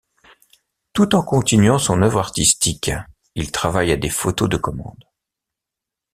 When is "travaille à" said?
3.51-3.97